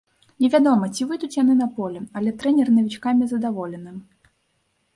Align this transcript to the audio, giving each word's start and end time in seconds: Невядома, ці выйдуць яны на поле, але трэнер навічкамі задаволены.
Невядома, 0.45 0.85
ці 0.95 1.05
выйдуць 1.11 1.35
яны 1.43 1.53
на 1.59 1.67
поле, 1.75 2.01
але 2.19 2.33
трэнер 2.39 2.73
навічкамі 2.79 3.23
задаволены. 3.35 3.91